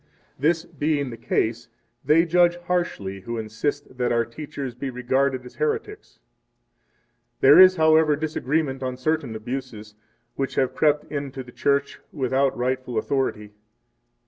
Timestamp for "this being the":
0.39-1.15